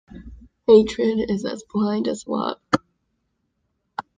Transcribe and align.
Hatred 0.65 1.29
is 1.29 1.45
as 1.45 1.61
blind 1.61 2.07
as 2.07 2.25
love. 2.27 2.59